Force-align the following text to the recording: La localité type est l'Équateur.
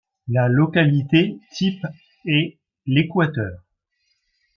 La 0.29 0.47
localité 0.47 1.37
type 1.53 1.85
est 2.25 2.57
l'Équateur. 2.87 3.61